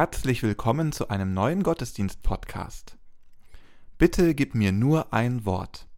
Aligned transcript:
Herzlich 0.00 0.42
willkommen 0.42 0.92
zu 0.92 1.10
einem 1.10 1.34
neuen 1.34 1.62
Gottesdienst-Podcast. 1.62 2.96
Bitte 3.98 4.34
gib 4.34 4.54
mir 4.54 4.72
nur 4.72 5.12
ein 5.12 5.44
Wort. 5.44 5.88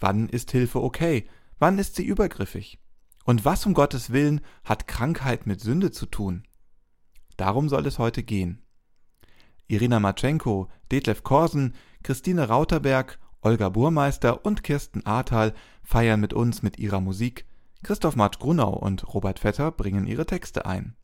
Wann 0.00 0.28
ist 0.28 0.50
Hilfe 0.50 0.82
okay? 0.82 1.28
Wann 1.60 1.78
ist 1.78 1.94
sie 1.94 2.04
übergriffig? 2.04 2.80
Und 3.24 3.44
was 3.44 3.64
um 3.66 3.74
Gottes 3.74 4.10
Willen 4.10 4.40
hat 4.64 4.88
Krankheit 4.88 5.46
mit 5.46 5.60
Sünde 5.60 5.92
zu 5.92 6.06
tun? 6.06 6.42
Darum 7.36 7.68
soll 7.68 7.86
es 7.86 8.00
heute 8.00 8.24
gehen. 8.24 8.64
Irina 9.68 10.00
Matschenko, 10.00 10.68
Detlef 10.90 11.22
Korsen, 11.22 11.76
Christine 12.02 12.48
Rauterberg, 12.48 13.20
Olga 13.42 13.68
Burmeister 13.68 14.44
und 14.44 14.64
Kirsten 14.64 15.06
Ahrtal 15.06 15.54
feiern 15.84 16.18
mit 16.18 16.32
uns 16.32 16.62
mit 16.62 16.80
ihrer 16.80 17.00
Musik. 17.00 17.46
Christoph 17.84 18.16
Marsch 18.16 18.40
Grunau 18.40 18.72
und 18.72 19.14
Robert 19.14 19.38
Vetter 19.38 19.70
bringen 19.70 20.04
ihre 20.04 20.26
Texte 20.26 20.66
ein. 20.66 20.97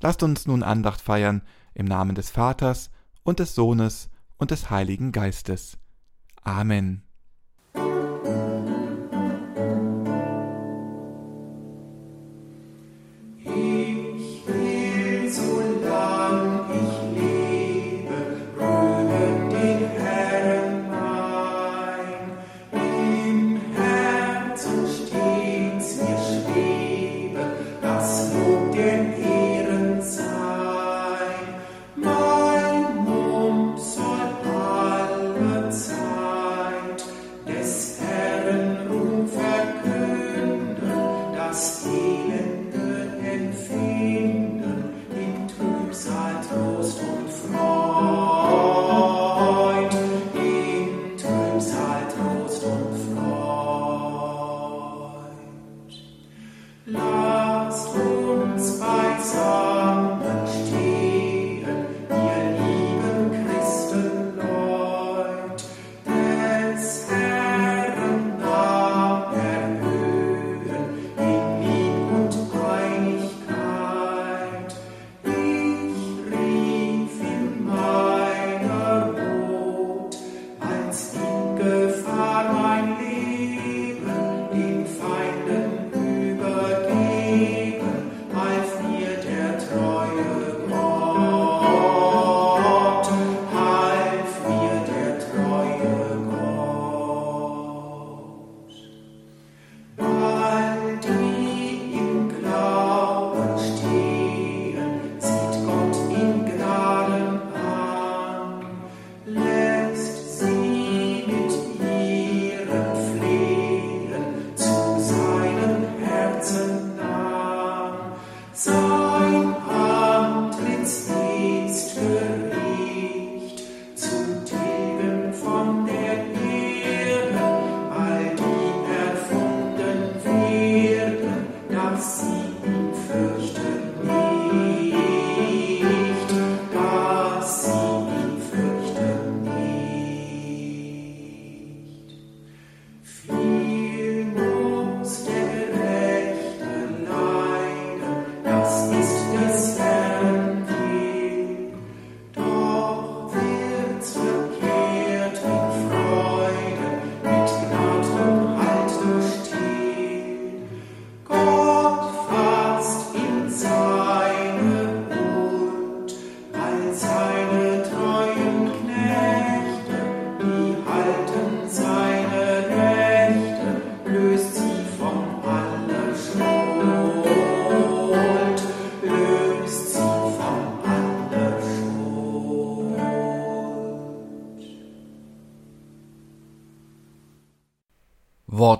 Lasst 0.00 0.22
uns 0.22 0.46
nun 0.46 0.62
Andacht 0.62 1.00
feiern 1.00 1.42
im 1.74 1.86
Namen 1.86 2.14
des 2.14 2.30
Vaters 2.30 2.90
und 3.22 3.38
des 3.38 3.54
Sohnes 3.54 4.10
und 4.38 4.50
des 4.50 4.70
Heiligen 4.70 5.12
Geistes. 5.12 5.78
Amen. 6.42 7.02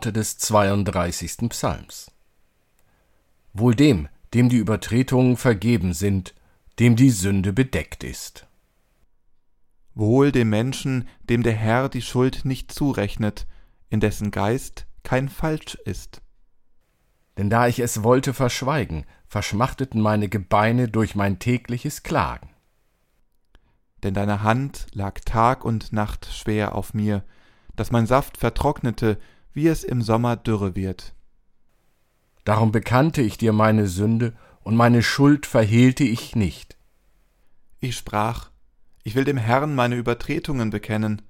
Worte 0.01 0.15
des 0.15 0.39
32. 0.39 1.51
Psalms. 1.51 2.11
Wohl 3.53 3.75
dem, 3.75 4.09
dem 4.33 4.49
die 4.49 4.57
Übertretungen 4.57 5.37
vergeben 5.37 5.93
sind, 5.93 6.35
dem 6.79 6.97
die 6.97 7.11
Sünde 7.11 7.53
bedeckt 7.53 8.03
ist. 8.03 8.47
Wohl 9.95 10.33
dem 10.33 10.49
Menschen, 10.49 11.07
dem 11.29 11.43
der 11.43 11.53
Herr 11.53 11.91
die 11.91 12.01
Schuld 12.01 12.47
nicht 12.47 12.73
zurechnet, 12.73 13.47
in 13.91 14.01
dessen 14.01 14.31
Geist 14.31 14.87
kein 15.03 15.29
Falsch 15.29 15.75
ist. 15.75 16.23
Denn 17.37 17.51
da 17.51 17.69
ich 17.69 17.79
es 17.81 18.03
wollte 18.03 18.33
verschweigen, 18.33 19.05
verschmachteten 19.27 20.01
meine 20.01 20.31
Gebeine 20.31 20.89
durch 20.89 21.15
mein 21.15 21.39
tägliches 21.39 22.03
Klagen. 22.03 22.49
Denn 24.03 24.15
deine 24.15 24.43
Hand 24.43 24.87
lag 24.95 25.21
Tag 25.27 25.63
und 25.63 25.93
Nacht 25.93 26.25
schwer 26.25 26.75
auf 26.75 26.95
mir, 26.95 27.23
dass 27.77 27.91
mein 27.91 28.07
Saft 28.07 28.39
vertrocknete 28.39 29.19
wie 29.53 29.67
es 29.69 29.85
im 29.85 30.03
Sommer 30.03 30.37
dürre 30.37 30.77
wird. 30.77 31.15
Darum 32.45 32.73
bekannte 32.73 33.23
ich 33.23 33.39
dir 33.39 33.53
meine 33.53 33.87
Sünde, 33.87 34.35
und 34.63 34.77
meine 34.77 35.03
Schuld 35.03 35.47
verhehlte 35.47 36.05
ich 36.05 36.37
nicht. 36.37 36.77
Ich 37.81 37.97
sprach, 37.97 38.51
ich 39.03 39.15
will 39.15 39.25
dem 39.25 39.39
Herrn 39.39 39.75
meine 39.75 39.97
Übertretungen 39.97 40.71
bekennen, 40.71 41.23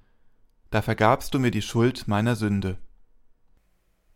da 0.70 0.82
vergabst 0.82 1.34
du 1.34 1.38
mir 1.38 1.50
die 1.50 1.62
Schuld 1.62 2.08
meiner 2.08 2.36
Sünde. 2.36 2.78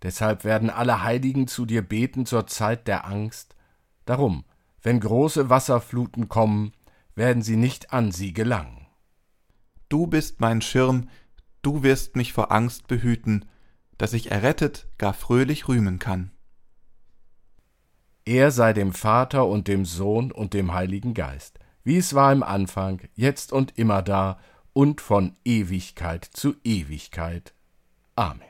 Deshalb 0.02 0.44
werden 0.44 0.68
alle 0.68 1.02
Heiligen 1.02 1.48
zu 1.48 1.64
dir 1.64 1.82
beten 1.82 2.26
zur 2.26 2.46
Zeit 2.46 2.86
der 2.86 3.06
Angst. 3.06 3.56
Darum, 4.04 4.44
wenn 4.82 5.00
große 5.00 5.48
Wasserfluten 5.48 6.28
kommen, 6.28 6.72
werden 7.14 7.42
sie 7.42 7.56
nicht 7.56 7.92
an 7.92 8.12
sie 8.12 8.32
gelangen. 8.32 8.86
Du 9.88 10.06
bist 10.06 10.40
mein 10.40 10.60
Schirm, 10.60 11.08
du 11.62 11.82
wirst 11.82 12.16
mich 12.16 12.32
vor 12.32 12.52
Angst 12.52 12.86
behüten, 12.88 13.46
dass 13.98 14.12
ich 14.12 14.30
errettet 14.30 14.88
gar 14.98 15.14
fröhlich 15.14 15.68
rühmen 15.68 15.98
kann. 15.98 16.30
Er 18.24 18.50
sei 18.50 18.72
dem 18.72 18.92
Vater 18.92 19.46
und 19.46 19.68
dem 19.68 19.84
Sohn 19.84 20.32
und 20.32 20.54
dem 20.54 20.72
Heiligen 20.72 21.14
Geist, 21.14 21.58
wie 21.82 21.98
es 21.98 22.14
war 22.14 22.32
im 22.32 22.42
Anfang, 22.42 23.00
jetzt 23.14 23.52
und 23.52 23.76
immer 23.78 24.02
da 24.02 24.38
und 24.72 25.00
von 25.00 25.36
Ewigkeit 25.44 26.24
zu 26.24 26.54
Ewigkeit. 26.64 27.54
Amen. 28.16 28.48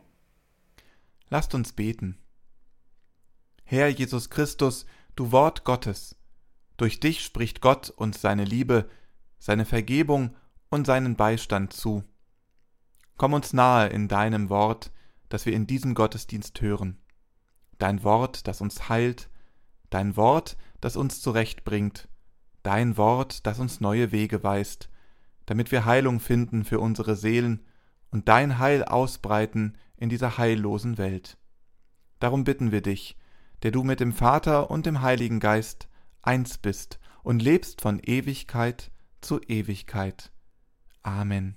Lasst 1.28 1.54
uns 1.54 1.72
beten. 1.72 2.18
Herr 3.64 3.88
Jesus 3.88 4.30
Christus, 4.30 4.86
du 5.16 5.32
Wort 5.32 5.64
Gottes, 5.64 6.16
durch 6.76 7.00
dich 7.00 7.24
spricht 7.24 7.60
Gott 7.60 7.90
uns 7.90 8.20
seine 8.20 8.44
Liebe, 8.44 8.88
seine 9.38 9.64
Vergebung 9.64 10.36
und 10.70 10.86
seinen 10.86 11.16
Beistand 11.16 11.72
zu. 11.72 12.04
Komm 13.16 13.32
uns 13.32 13.52
nahe 13.52 13.88
in 13.88 14.08
deinem 14.08 14.48
Wort, 14.48 14.90
das 15.34 15.46
wir 15.46 15.52
in 15.52 15.66
diesem 15.66 15.96
Gottesdienst 15.96 16.60
hören. 16.60 16.96
Dein 17.78 18.04
Wort, 18.04 18.46
das 18.46 18.60
uns 18.60 18.88
heilt, 18.88 19.28
dein 19.90 20.16
Wort, 20.16 20.56
das 20.80 20.96
uns 20.96 21.20
zurechtbringt, 21.22 22.08
dein 22.62 22.96
Wort, 22.96 23.44
das 23.44 23.58
uns 23.58 23.80
neue 23.80 24.12
Wege 24.12 24.44
weist, 24.44 24.90
damit 25.46 25.72
wir 25.72 25.86
Heilung 25.86 26.20
finden 26.20 26.62
für 26.62 26.78
unsere 26.78 27.16
Seelen 27.16 27.66
und 28.12 28.28
dein 28.28 28.60
Heil 28.60 28.84
ausbreiten 28.84 29.76
in 29.96 30.08
dieser 30.08 30.38
heillosen 30.38 30.98
Welt. 30.98 31.36
Darum 32.20 32.44
bitten 32.44 32.70
wir 32.70 32.80
dich, 32.80 33.16
der 33.64 33.72
du 33.72 33.82
mit 33.82 33.98
dem 33.98 34.12
Vater 34.12 34.70
und 34.70 34.86
dem 34.86 35.02
Heiligen 35.02 35.40
Geist 35.40 35.88
eins 36.22 36.58
bist 36.58 37.00
und 37.24 37.42
lebst 37.42 37.80
von 37.80 37.98
Ewigkeit 37.98 38.92
zu 39.20 39.40
Ewigkeit. 39.40 40.30
Amen. 41.02 41.56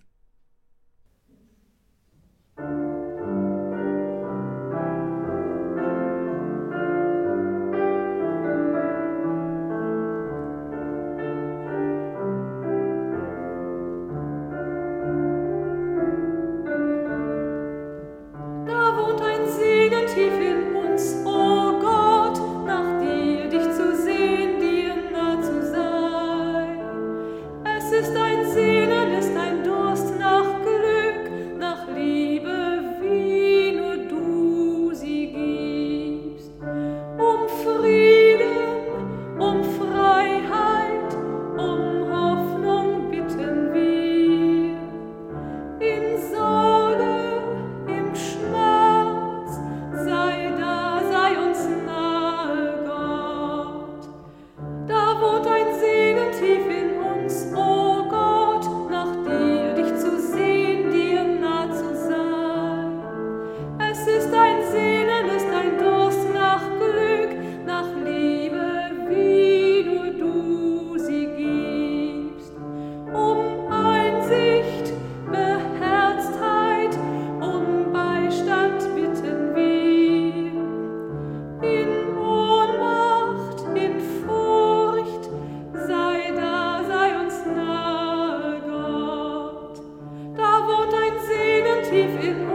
live 91.97 92.46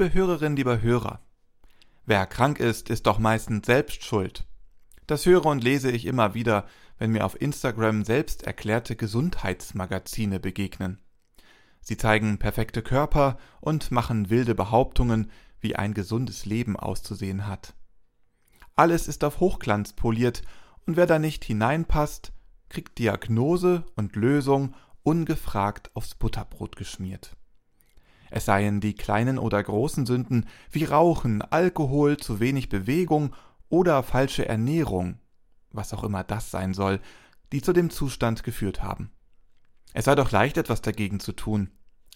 Liebe 0.00 0.14
Hörerin, 0.14 0.56
lieber 0.56 0.80
Hörer, 0.80 1.20
wer 2.06 2.24
krank 2.24 2.58
ist, 2.58 2.88
ist 2.88 3.06
doch 3.06 3.18
meistens 3.18 3.66
selbst 3.66 4.02
schuld. 4.02 4.46
Das 5.06 5.26
höre 5.26 5.44
und 5.44 5.62
lese 5.62 5.90
ich 5.90 6.06
immer 6.06 6.32
wieder, 6.32 6.64
wenn 6.96 7.10
mir 7.10 7.26
auf 7.26 7.38
Instagram 7.38 8.02
selbst 8.04 8.44
erklärte 8.44 8.96
Gesundheitsmagazine 8.96 10.40
begegnen. 10.40 11.02
Sie 11.82 11.98
zeigen 11.98 12.38
perfekte 12.38 12.80
Körper 12.80 13.36
und 13.60 13.90
machen 13.90 14.30
wilde 14.30 14.54
Behauptungen, 14.54 15.30
wie 15.60 15.76
ein 15.76 15.92
gesundes 15.92 16.46
Leben 16.46 16.78
auszusehen 16.78 17.46
hat. 17.46 17.74
Alles 18.76 19.06
ist 19.06 19.22
auf 19.22 19.38
Hochglanz 19.38 19.92
poliert, 19.92 20.40
und 20.86 20.96
wer 20.96 21.04
da 21.04 21.18
nicht 21.18 21.44
hineinpasst, 21.44 22.32
kriegt 22.70 22.96
Diagnose 22.96 23.84
und 23.96 24.16
Lösung 24.16 24.74
ungefragt 25.02 25.90
aufs 25.92 26.14
Butterbrot 26.14 26.76
geschmiert. 26.76 27.36
Es 28.30 28.44
seien 28.44 28.80
die 28.80 28.94
kleinen 28.94 29.38
oder 29.38 29.62
großen 29.62 30.06
Sünden 30.06 30.46
wie 30.70 30.84
Rauchen, 30.84 31.42
Alkohol, 31.42 32.16
zu 32.16 32.40
wenig 32.40 32.68
Bewegung 32.68 33.34
oder 33.68 34.02
falsche 34.02 34.48
Ernährung, 34.48 35.18
was 35.70 35.92
auch 35.92 36.04
immer 36.04 36.24
das 36.24 36.50
sein 36.50 36.74
soll, 36.74 37.00
die 37.52 37.62
zu 37.62 37.72
dem 37.72 37.90
Zustand 37.90 38.42
geführt 38.42 38.82
haben. 38.82 39.10
Es 39.92 40.04
sei 40.04 40.14
doch 40.14 40.30
leicht 40.30 40.56
etwas 40.56 40.82
dagegen 40.82 41.18
zu 41.18 41.32
tun. 41.32 41.70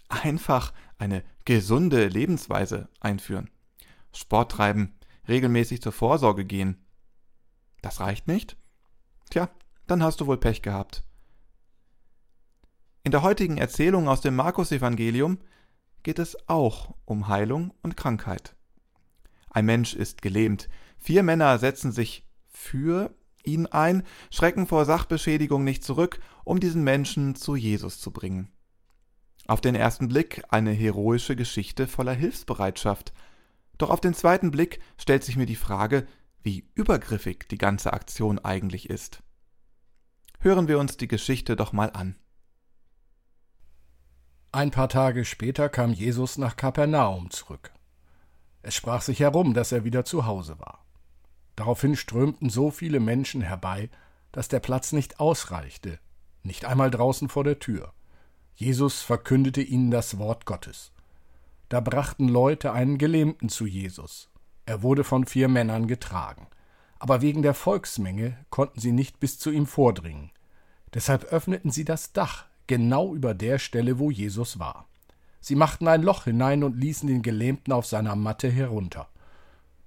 Einfach 0.09 0.73
eine 0.99 1.25
gesunde 1.44 2.06
Lebensweise 2.06 2.88
einführen. 3.00 3.50
Sport 4.12 4.52
treiben, 4.52 4.94
regelmäßig 5.26 5.83
zur 5.83 5.92
Vorsorge 5.92 6.44
gehen. 6.44 6.85
Das 7.83 8.00
reicht 8.00 8.28
nicht? 8.28 8.56
Tja, 9.30 9.49
dann 9.87 10.02
hast 10.02 10.21
du 10.21 10.26
wohl 10.26 10.38
Pech 10.38 10.62
gehabt. 10.62 11.02
In 13.02 13.11
der 13.11 13.23
heutigen 13.23 13.59
Erzählung 13.59 14.09
aus 14.09 14.21
dem 14.21 14.37
Markus-Evangelium 14.37 15.38
geht 16.04 16.20
es 16.20 16.37
auch 16.49 16.94
um 17.04 17.26
Heilung 17.26 17.75
und 17.82 17.96
Krankheit. 17.96 18.54
Ein 19.50 19.66
Mensch 19.66 19.94
ist 19.94 20.23
gelähmt. 20.23 20.68
Vier 20.99 21.25
Männer 21.25 21.58
setzen 21.58 21.90
sich 21.90 22.25
für 22.49 23.12
ihn 23.42 23.66
ein, 23.66 24.04
schrecken 24.30 24.66
vor 24.66 24.84
Sachbeschädigung 24.84 25.64
nicht 25.64 25.82
zurück, 25.82 26.20
um 26.44 26.61
diesen 26.61 26.84
Menschen 26.84 27.34
zu 27.34 27.56
Jesus 27.56 28.00
zu 28.00 28.12
bringen. 28.12 28.52
Auf 29.46 29.61
den 29.61 29.75
ersten 29.75 30.08
Blick 30.08 30.42
eine 30.49 30.73
heroische 30.73 31.37
Geschichte 31.37 31.87
voller 31.87 32.14
Hilfsbereitschaft. 32.14 33.12
Doch 33.76 33.90
auf 33.90 34.00
den 34.00 34.14
zweiten 34.14 34.50
Blick 34.50 34.80
stellt 34.96 35.25
sich 35.25 35.37
mir 35.37 35.46
die 35.46 35.56
Frage, 35.56 36.06
wie 36.42 36.68
übergriffig 36.75 37.49
die 37.50 37.58
ganze 37.58 37.92
Aktion 37.92 38.38
eigentlich 38.38 38.88
ist. 38.88 39.23
Hören 40.40 40.68
wir 40.68 40.78
uns 40.78 40.96
die 40.96 41.08
Geschichte 41.08 41.56
doch 41.56 41.73
mal 41.73 41.90
an. 41.90 42.16
Ein 44.54 44.70
paar 44.70 44.88
Tage 44.88 45.25
später 45.25 45.68
kam 45.68 45.92
Jesus 45.92 46.38
nach 46.38 46.54
Kapernaum 46.54 47.28
zurück. 47.30 47.73
Es 48.62 48.76
sprach 48.76 49.02
sich 49.02 49.18
herum, 49.18 49.52
dass 49.52 49.73
er 49.73 49.82
wieder 49.82 50.04
zu 50.04 50.26
Hause 50.26 50.61
war. 50.61 50.84
Daraufhin 51.56 51.96
strömten 51.96 52.50
so 52.50 52.70
viele 52.70 53.00
Menschen 53.00 53.40
herbei, 53.42 53.90
dass 54.30 54.46
der 54.46 54.61
Platz 54.61 54.92
nicht 54.92 55.18
ausreichte, 55.18 55.99
nicht 56.44 56.66
einmal 56.66 56.92
draußen 56.92 57.28
vor 57.28 57.42
der 57.42 57.58
Tür. 57.58 57.92
Jesus 58.54 59.02
verkündete 59.02 59.61
ihnen 59.61 59.90
das 59.90 60.18
Wort 60.18 60.46
Gottes. 60.46 60.92
Da 61.68 61.80
brachten 61.80 62.28
Leute 62.28 62.70
einen 62.70 62.96
Gelähmten 62.96 63.49
zu 63.49 63.66
Jesus. 63.66 64.30
Er 64.66 64.82
wurde 64.82 65.02
von 65.02 65.26
vier 65.26 65.49
Männern 65.49 65.88
getragen. 65.88 66.46
Aber 67.00 67.23
wegen 67.23 67.42
der 67.42 67.54
Volksmenge 67.54 68.38
konnten 68.50 68.78
sie 68.78 68.92
nicht 68.92 69.18
bis 69.18 69.37
zu 69.37 69.50
ihm 69.50 69.66
vordringen. 69.66 70.30
Deshalb 70.94 71.25
öffneten 71.32 71.73
sie 71.73 71.84
das 71.84 72.12
Dach 72.12 72.46
genau 72.66 73.14
über 73.14 73.35
der 73.35 73.59
Stelle, 73.59 73.99
wo 73.99 74.11
Jesus 74.11 74.59
war. 74.59 74.87
Sie 75.40 75.56
machten 75.56 75.88
ein 75.88 76.02
Loch 76.02 76.25
hinein 76.25 76.64
und 76.64 76.76
ließen 76.76 77.09
den 77.09 77.23
Gelähmten 77.23 77.73
auf 77.73 77.87
seiner 77.87 78.16
Matte 78.16 78.49
herunter. 78.50 79.09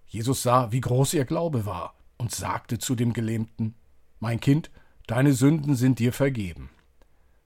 Jesus 0.07 0.43
sah, 0.43 0.71
wie 0.71 0.81
groß 0.81 1.15
ihr 1.15 1.25
Glaube 1.25 1.65
war, 1.65 1.95
und 2.17 2.33
sagte 2.33 2.79
zu 2.79 2.95
dem 2.95 3.13
Gelähmten 3.13 3.75
Mein 4.19 4.39
Kind, 4.39 4.69
deine 5.07 5.33
Sünden 5.33 5.75
sind 5.75 5.99
dir 5.99 6.13
vergeben. 6.13 6.69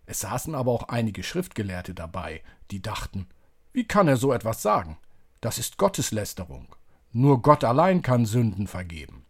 Es 0.05 0.19
saßen 0.19 0.55
aber 0.55 0.71
auch 0.71 0.89
einige 0.89 1.23
Schriftgelehrte 1.23 1.93
dabei, 1.93 2.41
die 2.69 2.81
dachten 2.81 3.27
Wie 3.71 3.85
kann 3.85 4.07
er 4.07 4.17
so 4.17 4.33
etwas 4.33 4.61
sagen? 4.61 4.97
Das 5.39 5.57
ist 5.57 5.77
Gotteslästerung. 5.77 6.67
Nur 7.13 7.41
Gott 7.41 7.63
allein 7.63 8.01
kann 8.01 8.25
Sünden 8.25 8.67
vergeben. 8.67 9.25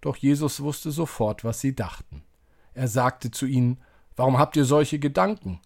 Doch 0.00 0.16
Jesus 0.16 0.60
wusste 0.60 0.90
sofort, 0.90 1.44
was 1.44 1.60
sie 1.60 1.74
dachten. 1.74 2.22
Er 2.74 2.88
sagte 2.88 3.30
zu 3.30 3.46
ihnen 3.46 3.78
Warum 4.16 4.38
habt 4.38 4.56
ihr 4.56 4.64
solche 4.64 4.98
Gedanken? 4.98 5.60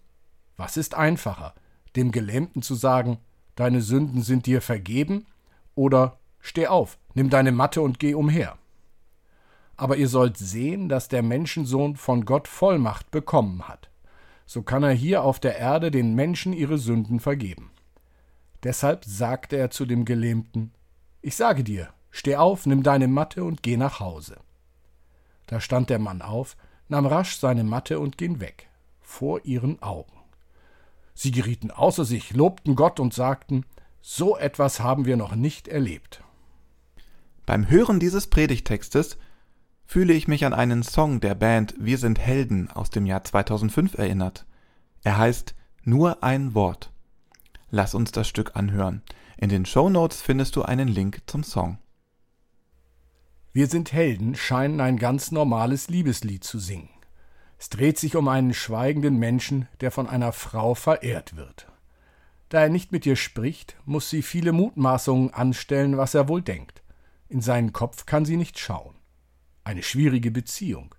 Was 0.55 0.77
ist 0.77 0.95
einfacher, 0.95 1.53
dem 1.95 2.11
Gelähmten 2.11 2.61
zu 2.61 2.75
sagen, 2.75 3.19
deine 3.55 3.81
Sünden 3.81 4.21
sind 4.21 4.45
dir 4.45 4.61
vergeben, 4.61 5.25
oder 5.75 6.17
steh 6.39 6.67
auf, 6.67 6.97
nimm 7.13 7.29
deine 7.29 7.51
Matte 7.51 7.81
und 7.81 7.99
geh 7.99 8.13
umher? 8.13 8.57
Aber 9.75 9.97
ihr 9.97 10.07
sollt 10.07 10.37
sehen, 10.37 10.89
dass 10.89 11.07
der 11.07 11.21
Menschensohn 11.21 11.95
von 11.95 12.25
Gott 12.25 12.47
Vollmacht 12.47 13.11
bekommen 13.11 13.67
hat. 13.67 13.91
So 14.47 14.63
kann 14.63 14.81
er 14.81 14.93
hier 14.93 15.23
auf 15.23 15.39
der 15.39 15.57
Erde 15.57 15.91
den 15.91 16.15
Menschen 16.15 16.53
ihre 16.53 16.77
Sünden 16.77 17.19
vergeben. 17.19 17.71
Deshalb 18.63 19.05
sagte 19.05 19.57
er 19.57 19.69
zu 19.69 19.85
dem 19.85 20.03
Gelähmten, 20.03 20.71
Ich 21.21 21.35
sage 21.35 21.63
dir, 21.63 21.89
steh 22.09 22.37
auf, 22.37 22.65
nimm 22.65 22.81
deine 22.81 23.07
Matte 23.07 23.43
und 23.43 23.61
geh 23.61 23.77
nach 23.77 23.99
Hause. 23.99 24.37
Da 25.45 25.59
stand 25.61 25.89
der 25.89 25.99
Mann 25.99 26.21
auf, 26.21 26.57
nahm 26.89 27.05
rasch 27.05 27.37
seine 27.37 27.63
Matte 27.63 27.99
und 27.99 28.17
ging 28.17 28.39
weg, 28.39 28.69
vor 29.01 29.45
ihren 29.45 29.81
Augen. 29.81 30.13
Sie 31.13 31.31
gerieten 31.31 31.71
außer 31.71 32.05
sich, 32.05 32.33
lobten 32.33 32.75
Gott 32.75 32.99
und 32.99 33.13
sagten, 33.13 33.65
so 34.01 34.37
etwas 34.37 34.79
haben 34.79 35.05
wir 35.05 35.17
noch 35.17 35.35
nicht 35.35 35.67
erlebt. 35.67 36.23
Beim 37.45 37.69
Hören 37.69 37.99
dieses 37.99 38.27
Predigtextes 38.27 39.17
fühle 39.85 40.13
ich 40.13 40.27
mich 40.27 40.45
an 40.45 40.53
einen 40.53 40.83
Song 40.83 41.19
der 41.19 41.33
Band 41.33 41.73
Wir 41.79 41.97
sind 41.97 42.19
Helden 42.19 42.69
aus 42.69 42.89
dem 42.89 43.05
Jahr 43.05 43.23
2005 43.23 43.97
erinnert. 43.97 44.45
Er 45.03 45.17
heißt 45.17 45.55
Nur 45.83 46.23
ein 46.23 46.53
Wort. 46.53 46.91
Lass 47.69 47.95
uns 47.95 48.11
das 48.11 48.27
Stück 48.27 48.55
anhören. 48.55 49.01
In 49.37 49.49
den 49.49 49.65
Show 49.65 49.89
Notes 49.89 50.21
findest 50.21 50.55
du 50.55 50.63
einen 50.63 50.87
Link 50.87 51.21
zum 51.25 51.43
Song. 51.43 51.79
Wir 53.53 53.67
sind 53.67 53.93
Helden 53.93 54.35
scheinen 54.35 54.81
ein 54.81 54.97
ganz 54.97 55.31
normales 55.31 55.89
Liebeslied 55.89 56.43
zu 56.43 56.59
singen. 56.59 56.89
Es 57.59 57.69
dreht 57.69 57.97
sich 57.97 58.15
um 58.15 58.27
einen 58.27 58.53
schweigenden 58.53 59.17
Menschen, 59.17 59.67
der 59.81 59.91
von 59.91 60.07
einer 60.07 60.31
Frau 60.31 60.75
verehrt 60.75 61.35
wird. 61.35 61.67
Da 62.49 62.61
er 62.61 62.69
nicht 62.69 62.91
mit 62.91 63.05
ihr 63.05 63.15
spricht, 63.15 63.75
muss 63.85 64.09
sie 64.09 64.21
viele 64.21 64.51
Mutmaßungen 64.51 65.33
anstellen, 65.33 65.97
was 65.97 66.13
er 66.13 66.27
wohl 66.29 66.41
denkt. 66.41 66.83
In 67.29 67.41
seinen 67.41 67.73
Kopf 67.73 68.05
kann 68.05 68.25
sie 68.25 68.37
nicht 68.37 68.57
schauen. 68.59 68.95
Eine 69.63 69.83
schwierige 69.83 70.31
Beziehung. 70.31 70.95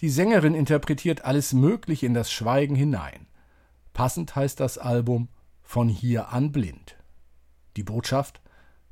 Die 0.00 0.08
Sängerin 0.08 0.54
interpretiert 0.54 1.24
alles 1.24 1.52
Mögliche 1.52 2.06
in 2.06 2.14
das 2.14 2.32
Schweigen 2.32 2.76
hinein. 2.76 3.26
Passend 3.92 4.34
heißt 4.36 4.60
das 4.60 4.78
Album 4.78 5.28
Von 5.62 5.88
hier 5.88 6.28
an 6.28 6.52
blind. 6.52 6.96
Die 7.76 7.82
Botschaft 7.82 8.40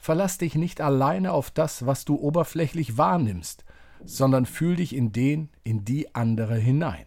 Verlass 0.07 0.39
dich 0.39 0.55
nicht 0.55 0.81
alleine 0.81 1.33
auf 1.33 1.51
das, 1.51 1.85
was 1.85 2.05
du 2.05 2.15
oberflächlich 2.15 2.97
wahrnimmst, 2.97 3.65
sondern 4.05 4.47
fühl 4.47 4.77
dich 4.77 4.95
in 4.95 5.11
den, 5.11 5.51
in 5.65 5.85
die 5.85 6.15
andere 6.15 6.55
hinein. 6.55 7.07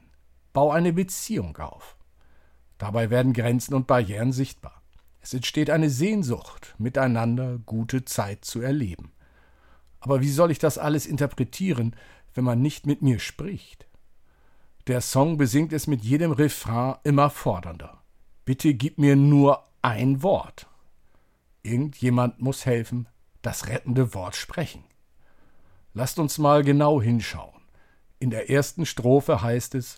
Bau 0.51 0.72
eine 0.72 0.91
Beziehung 0.91 1.56
auf. 1.60 1.96
Dabei 2.77 3.10
werden 3.10 3.32
Grenzen 3.32 3.74
und 3.74 3.88
Barrieren 3.88 4.34
sichtbar. 4.34 4.82
Es 5.22 5.34
entsteht 5.34 5.70
eine 5.70 5.89
Sehnsucht, 5.89 6.75
miteinander 6.77 7.60
gute 7.60 8.03
Zeit 8.03 8.44
zu 8.44 8.60
erleben. 8.60 9.13
Aber 10.01 10.20
wie 10.20 10.29
soll 10.29 10.51
ich 10.51 10.60
das 10.60 10.77
alles 10.77 11.06
interpretieren, 11.06 11.96
wenn 12.34 12.44
man 12.44 12.62
nicht 12.62 12.86
mit 12.86 13.01
mir 13.01 13.20
spricht? 13.20 13.88
Der 14.88 15.00
Song 15.00 15.38
besingt 15.38 15.72
es 15.72 15.88
mit 15.88 16.03
jedem 16.03 16.34
Refrain 16.34 16.96
immer 17.06 17.29
fordernder. 17.29 18.03
Bitte 18.44 18.74
gib 18.74 18.98
mir 18.98 19.15
nur 19.15 19.63
ein 19.82 20.22
Wort. 20.22 20.68
Irgendjemand 21.61 22.41
muss 22.41 22.65
helfen, 22.65 23.07
das 23.41 23.67
rettende 23.67 24.13
Wort 24.13 24.35
sprechen. 24.35 24.83
Lasst 25.93 26.19
uns 26.19 26.37
mal 26.37 26.63
genau 26.63 27.01
hinschauen. 27.01 27.61
In 28.19 28.29
der 28.29 28.49
ersten 28.49 28.85
Strophe 28.85 29.41
heißt 29.41 29.75
es 29.75 29.97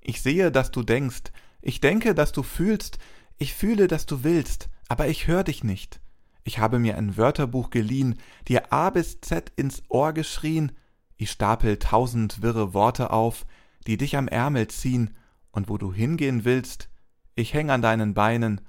Ich 0.00 0.22
sehe, 0.22 0.50
dass 0.50 0.70
du 0.70 0.82
denkst, 0.82 1.32
ich 1.60 1.80
denke, 1.80 2.14
dass 2.14 2.32
du 2.32 2.42
fühlst, 2.42 2.98
ich 3.38 3.54
fühle, 3.54 3.88
dass 3.88 4.06
du 4.06 4.24
willst, 4.24 4.68
aber 4.88 5.08
ich 5.08 5.26
hör 5.26 5.44
dich 5.44 5.64
nicht. 5.64 6.00
Ich 6.44 6.58
habe 6.58 6.78
mir 6.78 6.96
ein 6.96 7.16
Wörterbuch 7.16 7.70
geliehen, 7.70 8.18
dir 8.48 8.72
A 8.72 8.90
bis 8.90 9.20
Z 9.20 9.52
ins 9.56 9.82
Ohr 9.88 10.12
geschrien, 10.12 10.72
ich 11.16 11.30
stapel 11.30 11.78
tausend 11.78 12.42
wirre 12.42 12.74
Worte 12.74 13.10
auf, 13.10 13.46
die 13.86 13.96
dich 13.96 14.16
am 14.16 14.28
Ärmel 14.28 14.68
ziehen, 14.68 15.16
und 15.52 15.68
wo 15.68 15.78
du 15.78 15.92
hingehen 15.92 16.44
willst, 16.44 16.88
ich 17.34 17.54
häng 17.54 17.70
an 17.70 17.82
deinen 17.82 18.14
Beinen 18.14 18.60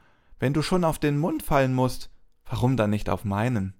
wenn 0.43 0.51
du 0.51 0.61
schon 0.61 0.83
auf 0.83 0.99
den 0.99 1.19
Mund 1.19 1.41
fallen 1.41 1.73
musst, 1.73 2.09
warum 2.43 2.75
dann 2.75 2.89
nicht 2.89 3.09
auf 3.09 3.23
meinen? 3.23 3.79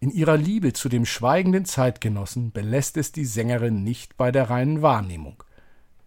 In 0.00 0.10
ihrer 0.10 0.36
Liebe 0.36 0.74
zu 0.74 0.90
dem 0.90 1.06
schweigenden 1.06 1.64
Zeitgenossen 1.64 2.52
belässt 2.52 2.98
es 2.98 3.10
die 3.10 3.24
Sängerin 3.24 3.82
nicht 3.82 4.18
bei 4.18 4.30
der 4.30 4.50
reinen 4.50 4.82
Wahrnehmung. 4.82 5.42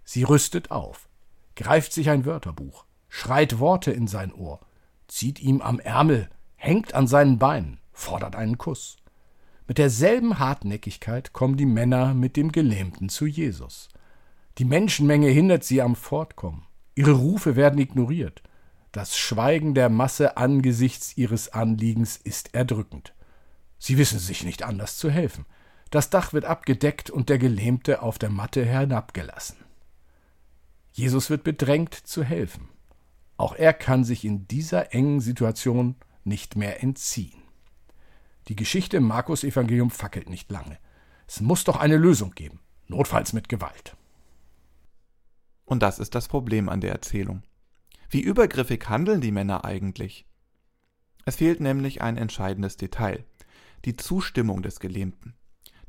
Sie 0.04 0.22
rüstet 0.22 0.70
auf, 0.70 1.10
greift 1.56 1.94
sich 1.94 2.12
ein 2.12 2.26
Wörterbuch, 2.26 2.86
schreit 3.10 3.58
Worte 3.58 3.92
in 3.92 4.06
sein 4.06 4.32
Ohr, 4.32 4.60
zieht 5.08 5.40
ihm 5.42 5.60
am 5.60 5.80
Ärmel, 5.80 6.30
hängt 6.58 6.94
an 6.94 7.08
seinen 7.08 7.40
Beinen, 7.40 7.80
fordert 7.92 8.36
einen 8.36 8.60
Kuss. 8.60 8.98
Mit 9.66 9.80
derselben 9.80 10.38
Hartnäckigkeit 10.38 11.34
kommen 11.34 11.58
die 11.58 11.66
Männer 11.66 12.14
mit 12.14 12.38
dem 12.38 12.52
Gelähmten 12.52 13.10
zu 13.10 13.26
Jesus. 13.26 13.90
Die 14.60 14.66
Menschenmenge 14.66 15.30
hindert 15.30 15.64
sie 15.64 15.82
am 15.82 15.96
Fortkommen. 15.96 16.67
Ihre 16.98 17.12
Rufe 17.12 17.56
werden 17.56 17.80
ignoriert. 17.80 18.42
Das 18.92 19.20
Schweigen 19.20 19.76
der 19.76 19.88
Masse 19.88 20.36
angesichts 20.36 21.16
ihres 21.16 21.54
Anliegens 21.54 22.18
ist 22.18 22.56
erdrückend. 22.56 23.14
Sie 23.78 24.00
wissen 24.00 24.18
sich 24.18 24.44
nicht 24.44 24.64
anders 24.64 24.98
zu 24.98 25.12
helfen. 25.12 25.46
Das 25.92 26.10
Dach 26.10 26.34
wird 26.34 26.46
abgedeckt 26.46 27.12
und 27.12 27.30
der 27.30 27.38
Gelähmte 27.38 28.02
auf 28.02 28.18
der 28.18 28.32
Matte 28.32 28.66
herabgelassen. 28.66 29.58
Jesus 30.92 31.30
wird 31.30 31.44
bedrängt 31.44 31.94
zu 31.94 32.24
helfen. 32.24 32.68
Auch 33.38 33.54
er 33.54 33.74
kann 33.74 34.04
sich 34.04 34.26
in 34.26 34.48
dieser 34.48 34.92
engen 34.92 35.20
Situation 35.20 35.98
nicht 36.24 36.56
mehr 36.56 36.82
entziehen. 36.82 37.44
Die 38.48 38.56
Geschichte 38.56 38.98
im 38.98 39.04
Markus-Evangelium 39.04 39.92
fackelt 39.92 40.32
nicht 40.32 40.52
lange. 40.52 40.80
Es 41.28 41.42
muss 41.42 41.64
doch 41.64 41.76
eine 41.76 41.98
Lösung 41.98 42.32
geben, 42.32 42.60
notfalls 42.88 43.34
mit 43.34 43.50
Gewalt. 43.50 43.97
Und 45.68 45.84
das 45.84 46.00
ist 46.00 46.16
das 46.16 46.30
Problem 46.30 46.70
an 46.70 46.80
der 46.80 46.94
Erzählung. 46.94 47.44
Wie 48.10 48.22
übergriffig 48.22 48.88
handeln 48.88 49.20
die 49.20 49.34
Männer 49.34 49.66
eigentlich? 49.66 50.26
Es 51.26 51.36
fehlt 51.36 51.60
nämlich 51.60 52.02
ein 52.02 52.16
entscheidendes 52.16 52.78
Detail, 52.78 53.26
die 53.84 53.98
Zustimmung 53.98 54.62
des 54.62 54.80
Gelähmten. 54.80 55.36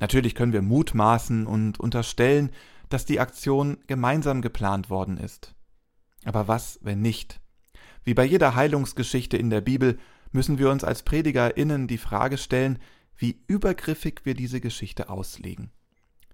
Natürlich 0.00 0.34
können 0.34 0.52
wir 0.52 0.62
mutmaßen 0.62 1.46
und 1.46 1.78
unterstellen, 1.78 2.50
dass 2.88 3.04
die 3.04 3.20
Aktion 3.20 3.78
gemeinsam 3.86 4.42
geplant 4.42 4.90
worden 4.90 5.16
ist. 5.16 5.54
Aber 6.24 6.48
was, 6.48 6.80
wenn 6.82 7.00
nicht? 7.00 7.40
Wie 8.02 8.14
bei 8.14 8.24
jeder 8.24 8.56
Heilungsgeschichte 8.56 9.36
in 9.36 9.48
der 9.48 9.60
Bibel 9.60 9.96
müssen 10.32 10.58
wir 10.58 10.70
uns 10.70 10.82
als 10.82 11.04
PredigerInnen 11.04 11.86
die 11.86 11.98
Frage 11.98 12.36
stellen, 12.36 12.80
wie 13.16 13.44
übergriffig 13.46 14.22
wir 14.24 14.34
diese 14.34 14.60
Geschichte 14.60 15.08
auslegen. 15.08 15.70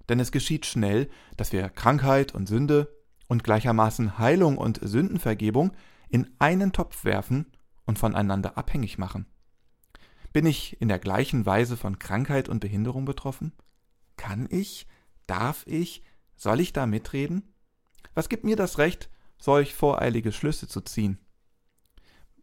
Denn 0.09 0.19
es 0.19 0.33
geschieht 0.33 0.65
schnell, 0.65 1.11
dass 1.37 1.53
wir 1.53 1.69
Krankheit 1.69 2.35
und 2.35 2.49
Sünde 2.49 3.04
und 3.29 3.45
gleichermaßen 3.45 4.19
Heilung 4.19 4.59
und 4.59 4.81
Sündenvergebung 4.83 5.73
in 6.09 6.31
einen 6.39 6.73
Topf 6.73 7.05
werfen 7.05 7.47
und 7.85 7.99
voneinander 7.99 8.57
abhängig 8.57 8.99
machen. 8.99 9.27
Bin 10.33 10.47
ich 10.47 10.81
in 10.81 10.89
der 10.89 10.99
gleichen 10.99 11.47
Weise 11.47 11.77
von 11.77 11.99
Krankheit 11.99 12.49
und 12.49 12.61
Behinderung 12.61 13.05
betroffen? 13.05 13.53
Kann 14.17 14.49
ich? 14.51 14.87
Darf 15.27 15.65
ich? 15.67 16.03
Soll 16.37 16.61
ich 16.61 16.73
da 16.73 16.87
mitreden? 16.87 17.55
Was 18.15 18.29
gibt 18.29 18.45
mir 18.45 18.57
das 18.57 18.79
Recht, 18.79 19.11
solch 19.39 19.75
voreilige 19.75 20.33
Schlüsse 20.33 20.67
zu 20.67 20.81
ziehen? 20.81 21.19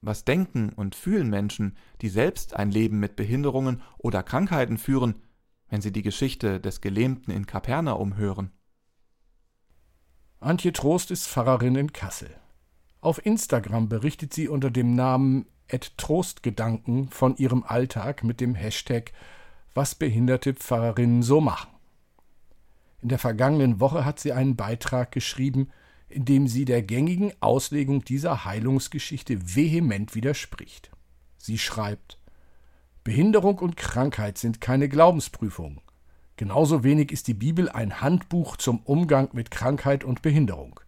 Was 0.02 0.26
denken 0.26 0.70
und 0.70 0.96
fühlen 0.96 1.30
Menschen, 1.30 1.78
die 2.02 2.10
selbst 2.10 2.56
ein 2.56 2.72
Leben 2.72 3.00
mit 3.00 3.15
Behinderungen 3.15 3.82
oder 3.98 4.24
Krankheiten 4.24 4.78
führen, 4.78 5.22
wenn 5.70 5.82
sie 5.82 5.91
die 5.91 6.02
Geschichte 6.02 6.60
des 6.60 6.82
Gelähmten 6.82 7.32
in 7.32 7.46
Kapernaum 7.46 8.17
hören? 8.17 8.52
Antje 10.43 10.73
Trost 10.73 11.12
ist 11.12 11.27
Pfarrerin 11.27 11.75
in 11.75 11.93
Kassel. 11.93 12.36
Auf 12.99 13.23
Instagram 13.23 13.89
berichtet 13.89 14.34
sie 14.34 14.47
unter 14.47 14.71
dem 14.71 14.95
Namen 14.95 15.45
Trostgedanken 15.97 17.10
von 17.10 17.38
ihrem 17.38 17.63
Alltag 17.63 18.23
mit 18.23 18.41
dem 18.41 18.56
Hashtag 18.56 19.13
Was 19.75 19.93
behinderte 19.93 20.56
Pfarrerinnen 20.56 21.21
so 21.21 21.41
machen. 21.41 21.69
In 23.04 23.10
der 23.10 23.19
vergangenen 23.19 23.80
Woche 23.80 24.04
hat 24.04 24.19
sie 24.19 24.34
einen 24.34 24.56
Beitrag 24.56 25.12
geschrieben, 25.12 25.69
in 26.10 26.25
dem 26.25 26.47
sie 26.47 26.65
der 26.65 26.82
gängigen 26.82 27.32
Auslegung 27.39 28.04
dieser 28.04 28.43
Heilungsgeschichte 28.43 29.56
vehement 29.56 30.15
widerspricht. 30.15 30.89
Sie 31.38 31.60
schreibt 31.60 32.17
Behinderung 33.04 33.60
und 33.60 33.77
Krankheit 33.77 34.39
sind 34.39 34.60
keine 34.60 34.89
Glaubensprüfung. 34.89 35.82
Genauso 36.41 36.84
wenig 36.84 37.12
ist 37.12 37.27
die 37.27 37.36
Bibel 37.36 37.69
ein 37.69 38.01
Handbuch 38.01 38.58
zum 38.58 38.80
Umgang 38.80 39.30
mit 39.34 39.51
Krankheit 39.51 40.04
und 40.04 40.23
Behinderung. 40.23 40.80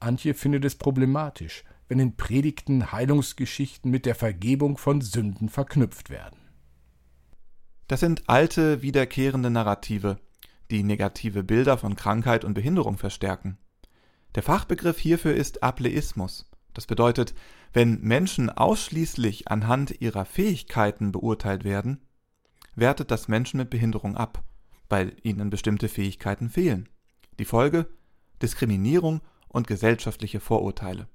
Antje 0.00 0.32
findet 0.32 0.64
es 0.64 0.74
problematisch, 0.76 1.64
wenn 1.86 1.98
in 1.98 2.16
Predigten 2.16 2.92
Heilungsgeschichten 2.92 3.90
mit 3.90 4.06
der 4.06 4.14
Vergebung 4.14 4.78
von 4.78 5.02
Sünden 5.02 5.50
verknüpft 5.50 6.08
werden. 6.08 6.38
Das 7.88 8.00
sind 8.00 8.26
alte, 8.30 8.80
wiederkehrende 8.80 9.50
Narrative, 9.50 10.18
die 10.70 10.82
negative 10.82 11.44
Bilder 11.44 11.76
von 11.76 11.94
Krankheit 11.94 12.46
und 12.46 12.54
Behinderung 12.54 12.96
verstärken. 12.96 13.58
Der 14.34 14.42
Fachbegriff 14.42 14.98
hierfür 14.98 15.34
ist 15.34 15.62
Ableismus. 15.62 16.48
Das 16.72 16.86
bedeutet, 16.86 17.34
wenn 17.74 18.00
Menschen 18.00 18.48
ausschließlich 18.48 19.48
anhand 19.48 20.00
ihrer 20.00 20.24
Fähigkeiten 20.24 21.12
beurteilt 21.12 21.64
werden, 21.64 22.00
wertet 22.74 23.10
das 23.10 23.28
Menschen 23.28 23.58
mit 23.58 23.70
Behinderung 23.70 24.16
ab, 24.16 24.44
weil 24.88 25.16
ihnen 25.22 25.50
bestimmte 25.50 25.88
Fähigkeiten 25.88 26.50
fehlen. 26.50 26.88
Die 27.38 27.44
Folge 27.44 27.86
Diskriminierung 28.40 29.20
und 29.48 29.66
gesellschaftliche 29.66 30.40
Vorurteile. 30.40 31.08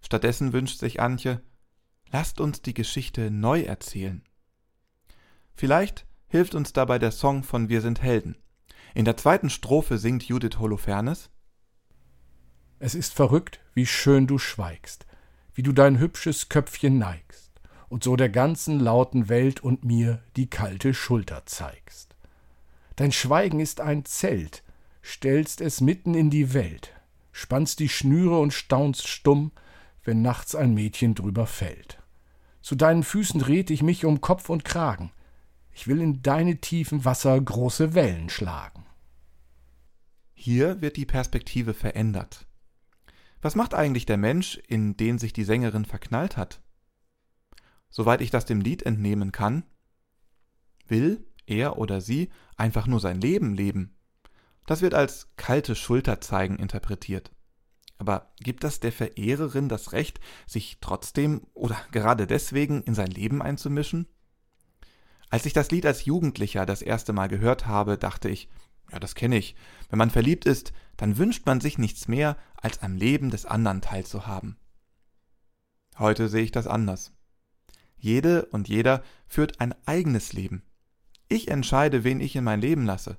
Stattdessen 0.00 0.52
wünscht 0.52 0.78
sich 0.78 1.00
Antje, 1.00 1.42
lasst 2.12 2.40
uns 2.40 2.62
die 2.62 2.74
Geschichte 2.74 3.30
neu 3.30 3.62
erzählen. 3.62 4.22
Vielleicht 5.54 6.06
hilft 6.28 6.54
uns 6.54 6.72
dabei 6.72 6.98
der 6.98 7.10
Song 7.10 7.42
von 7.42 7.68
Wir 7.68 7.80
sind 7.80 8.02
Helden. 8.02 8.36
In 8.94 9.04
der 9.04 9.16
zweiten 9.16 9.50
Strophe 9.50 9.98
singt 9.98 10.22
Judith 10.22 10.58
Holofernes 10.58 11.30
Es 12.78 12.94
ist 12.94 13.14
verrückt, 13.14 13.60
wie 13.74 13.86
schön 13.86 14.26
du 14.26 14.38
schweigst, 14.38 15.06
wie 15.54 15.62
du 15.62 15.72
dein 15.72 15.98
hübsches 15.98 16.48
Köpfchen 16.48 16.98
neigst 16.98 17.47
und 17.88 18.04
so 18.04 18.16
der 18.16 18.28
ganzen 18.28 18.80
lauten 18.80 19.28
Welt 19.28 19.60
und 19.60 19.84
mir 19.84 20.22
die 20.36 20.48
kalte 20.48 20.94
Schulter 20.94 21.46
zeigst. 21.46 22.14
Dein 22.96 23.12
Schweigen 23.12 23.60
ist 23.60 23.80
ein 23.80 24.04
Zelt, 24.04 24.62
stellst 25.02 25.60
es 25.60 25.80
mitten 25.80 26.14
in 26.14 26.30
die 26.30 26.52
Welt, 26.52 26.92
spannst 27.32 27.78
die 27.78 27.88
Schnüre 27.88 28.38
und 28.40 28.52
staunst 28.52 29.06
stumm, 29.06 29.52
wenn 30.04 30.22
nachts 30.22 30.54
ein 30.54 30.74
Mädchen 30.74 31.14
drüber 31.14 31.46
fällt. 31.46 31.98
Zu 32.60 32.74
deinen 32.74 33.02
Füßen 33.02 33.40
red 33.40 33.70
ich 33.70 33.82
mich 33.82 34.04
um 34.04 34.20
Kopf 34.20 34.50
und 34.50 34.64
Kragen. 34.64 35.12
Ich 35.72 35.86
will 35.86 36.00
in 36.00 36.22
deine 36.22 36.60
tiefen 36.60 37.04
Wasser 37.04 37.40
große 37.40 37.94
Wellen 37.94 38.28
schlagen. 38.28 38.84
Hier 40.34 40.80
wird 40.80 40.96
die 40.96 41.06
Perspektive 41.06 41.72
verändert. 41.72 42.46
Was 43.40 43.54
macht 43.54 43.74
eigentlich 43.74 44.06
der 44.06 44.16
Mensch, 44.16 44.60
in 44.66 44.96
den 44.96 45.18
sich 45.18 45.32
die 45.32 45.44
Sängerin 45.44 45.84
verknallt 45.84 46.36
hat? 46.36 46.60
Soweit 47.88 48.20
ich 48.20 48.30
das 48.30 48.44
dem 48.44 48.60
Lied 48.60 48.82
entnehmen 48.82 49.32
kann, 49.32 49.64
will 50.86 51.26
er 51.46 51.78
oder 51.78 52.00
sie 52.00 52.30
einfach 52.56 52.86
nur 52.86 53.00
sein 53.00 53.20
Leben 53.20 53.54
leben. 53.54 53.96
Das 54.66 54.82
wird 54.82 54.94
als 54.94 55.28
kalte 55.36 55.74
Schulterzeigen 55.74 56.58
interpretiert. 56.58 57.30
Aber 57.96 58.32
gibt 58.38 58.64
das 58.64 58.80
der 58.80 58.92
Verehrerin 58.92 59.68
das 59.68 59.92
Recht, 59.92 60.20
sich 60.46 60.78
trotzdem 60.80 61.42
oder 61.54 61.76
gerade 61.90 62.26
deswegen 62.26 62.82
in 62.82 62.94
sein 62.94 63.10
Leben 63.10 63.42
einzumischen? 63.42 64.06
Als 65.30 65.46
ich 65.46 65.52
das 65.52 65.70
Lied 65.70 65.84
als 65.84 66.04
Jugendlicher 66.04 66.64
das 66.64 66.80
erste 66.80 67.12
Mal 67.12 67.28
gehört 67.28 67.66
habe, 67.66 67.98
dachte 67.98 68.28
ich, 68.28 68.48
ja, 68.90 68.98
das 68.98 69.14
kenne 69.14 69.36
ich. 69.36 69.56
Wenn 69.90 69.98
man 69.98 70.10
verliebt 70.10 70.46
ist, 70.46 70.72
dann 70.96 71.18
wünscht 71.18 71.44
man 71.44 71.60
sich 71.60 71.76
nichts 71.76 72.08
mehr, 72.08 72.36
als 72.56 72.82
am 72.82 72.96
Leben 72.96 73.30
des 73.30 73.44
anderen 73.44 73.80
teilzuhaben. 73.80 74.56
Heute 75.98 76.28
sehe 76.28 76.44
ich 76.44 76.52
das 76.52 76.66
anders. 76.66 77.12
Jede 77.98 78.46
und 78.46 78.68
jeder 78.68 79.02
führt 79.26 79.60
ein 79.60 79.74
eigenes 79.86 80.32
Leben. 80.32 80.62
Ich 81.28 81.48
entscheide, 81.48 82.04
wen 82.04 82.20
ich 82.20 82.36
in 82.36 82.44
mein 82.44 82.60
Leben 82.60 82.86
lasse. 82.86 83.18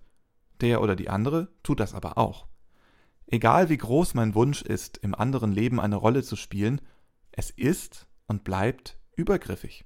Der 0.61 0.81
oder 0.81 0.95
die 0.95 1.09
andere 1.09 1.49
tut 1.63 1.79
das 1.79 1.93
aber 1.93 2.17
auch. 2.17 2.47
Egal 3.27 3.69
wie 3.69 3.77
groß 3.77 4.15
mein 4.15 4.33
Wunsch 4.33 4.61
ist, 4.61 4.97
im 4.97 5.13
anderen 5.13 5.51
Leben 5.51 5.79
eine 5.79 5.95
Rolle 5.95 6.23
zu 6.23 6.35
spielen, 6.35 6.81
es 7.31 7.51
ist 7.51 8.07
und 8.25 8.43
bleibt 8.43 8.97
übergriffig. 9.15 9.85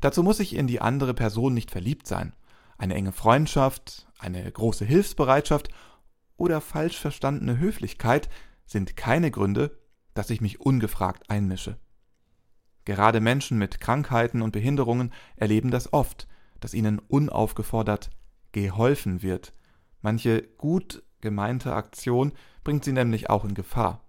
Dazu 0.00 0.22
muss 0.22 0.40
ich 0.40 0.54
in 0.54 0.66
die 0.66 0.80
andere 0.80 1.14
Person 1.14 1.54
nicht 1.54 1.70
verliebt 1.70 2.06
sein. 2.06 2.34
Eine 2.76 2.94
enge 2.94 3.12
Freundschaft, 3.12 4.06
eine 4.18 4.50
große 4.50 4.84
Hilfsbereitschaft 4.84 5.70
oder 6.36 6.60
falsch 6.60 6.98
verstandene 6.98 7.58
Höflichkeit 7.58 8.28
sind 8.66 8.96
keine 8.96 9.30
Gründe, 9.30 9.78
dass 10.14 10.30
ich 10.30 10.40
mich 10.40 10.60
ungefragt 10.60 11.30
einmische. 11.30 11.78
Gerade 12.88 13.20
Menschen 13.20 13.58
mit 13.58 13.82
Krankheiten 13.82 14.40
und 14.40 14.52
Behinderungen 14.52 15.12
erleben 15.36 15.70
das 15.70 15.92
oft, 15.92 16.26
dass 16.58 16.72
ihnen 16.72 16.98
unaufgefordert 16.98 18.08
geholfen 18.52 19.20
wird. 19.20 19.52
Manche 20.00 20.40
gut 20.56 21.02
gemeinte 21.20 21.74
Aktion 21.74 22.32
bringt 22.64 22.84
sie 22.84 22.92
nämlich 22.92 23.28
auch 23.28 23.44
in 23.44 23.52
Gefahr 23.52 24.08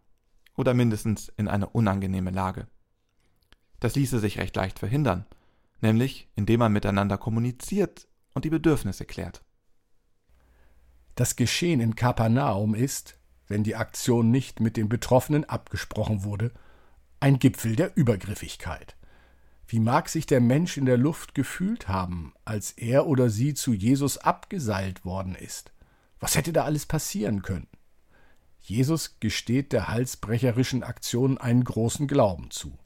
oder 0.55 0.73
mindestens 0.73 1.27
in 1.35 1.49
eine 1.49 1.67
unangenehme 1.67 2.31
Lage. 2.31 2.67
Das 3.81 3.97
ließe 3.97 4.17
sich 4.17 4.39
recht 4.39 4.55
leicht 4.55 4.79
verhindern, 4.79 5.25
nämlich 5.81 6.29
indem 6.37 6.59
man 6.61 6.71
miteinander 6.71 7.17
kommuniziert 7.17 8.07
und 8.33 8.45
die 8.45 8.49
Bedürfnisse 8.49 9.03
klärt. 9.03 9.43
Das 11.15 11.35
Geschehen 11.35 11.81
in 11.81 11.97
Kapernaum 11.97 12.75
ist, 12.75 13.19
wenn 13.49 13.65
die 13.65 13.75
Aktion 13.75 14.31
nicht 14.31 14.61
mit 14.61 14.77
den 14.77 14.87
Betroffenen 14.87 15.43
abgesprochen 15.43 16.23
wurde, 16.23 16.53
ein 17.19 17.39
Gipfel 17.39 17.75
der 17.75 17.95
Übergriffigkeit. 17.97 18.95
Wie 19.67 19.79
mag 19.79 20.09
sich 20.09 20.25
der 20.25 20.41
Mensch 20.41 20.77
in 20.77 20.85
der 20.85 20.97
Luft 20.97 21.35
gefühlt 21.35 21.87
haben, 21.87 22.33
als 22.45 22.71
er 22.71 23.07
oder 23.07 23.29
sie 23.29 23.53
zu 23.53 23.73
Jesus 23.73 24.17
abgeseilt 24.17 25.05
worden 25.05 25.35
ist? 25.35 25.71
Was 26.19 26.35
hätte 26.35 26.53
da 26.53 26.63
alles 26.63 26.85
passieren 26.85 27.41
können? 27.41 27.67
Jesus 28.61 29.19
gesteht 29.19 29.71
der 29.73 29.87
halsbrecherischen 29.87 30.83
Aktion 30.83 31.37
einen 31.37 31.63
großen 31.63 32.07
Glauben 32.07 32.51
zu. 32.51 32.77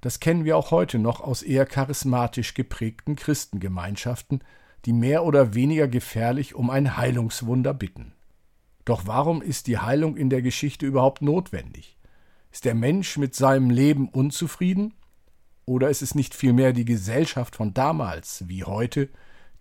Das 0.00 0.20
kennen 0.20 0.44
wir 0.44 0.56
auch 0.56 0.70
heute 0.70 0.98
noch 0.98 1.20
aus 1.20 1.42
eher 1.42 1.66
charismatisch 1.66 2.54
geprägten 2.54 3.16
Christengemeinschaften, 3.16 4.42
die 4.84 4.92
mehr 4.92 5.24
oder 5.24 5.54
weniger 5.54 5.88
gefährlich 5.88 6.54
um 6.54 6.70
ein 6.70 6.96
Heilungswunder 6.96 7.74
bitten. 7.74 8.12
Doch 8.84 9.06
warum 9.06 9.42
ist 9.42 9.66
die 9.66 9.78
Heilung 9.78 10.16
in 10.16 10.30
der 10.30 10.42
Geschichte 10.42 10.86
überhaupt 10.86 11.22
notwendig? 11.22 11.95
Ist 12.56 12.64
der 12.64 12.74
Mensch 12.74 13.18
mit 13.18 13.34
seinem 13.34 13.68
Leben 13.68 14.08
unzufrieden? 14.08 14.94
Oder 15.66 15.90
ist 15.90 16.00
es 16.00 16.14
nicht 16.14 16.34
vielmehr 16.34 16.72
die 16.72 16.86
Gesellschaft 16.86 17.54
von 17.54 17.74
damals 17.74 18.48
wie 18.48 18.64
heute, 18.64 19.10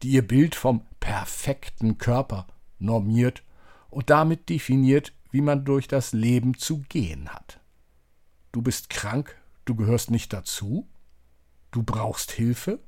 die 0.02 0.12
ihr 0.12 0.26
Bild 0.26 0.56
vom 0.56 0.86
perfekten 1.02 1.98
Körper 1.98 2.48
normiert 2.80 3.44
und 3.90 4.10
damit 4.10 4.48
definiert, 4.48 5.12
wie 5.30 5.42
man 5.42 5.66
durch 5.66 5.90
das 5.90 6.14
Leben 6.14 6.58
zu 6.58 6.84
gehen 6.88 7.28
hat? 7.34 7.60
Du 8.54 8.62
bist 8.62 8.90
krank, 8.90 9.36
du 9.66 9.76
gehörst 9.76 10.10
nicht 10.10 10.32
dazu? 10.32 10.88
Du 11.72 11.84
brauchst 11.84 12.32
Hilfe? 12.32 12.80